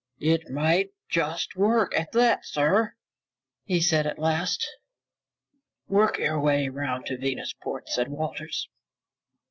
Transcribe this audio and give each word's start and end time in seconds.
"It 0.19 0.49
might 0.49 0.89
just 1.09 1.55
work, 1.55 1.95
at 1.95 2.11
that, 2.13 2.43
sir," 2.43 2.95
he 3.65 3.79
said 3.79 4.07
at 4.07 4.17
last. 4.17 4.67
"Work 5.87 6.17
your 6.17 6.39
way 6.41 6.69
around 6.69 7.05
to 7.05 7.17
Venusport," 7.19 7.87
said 7.87 8.07
Walters. 8.07 8.67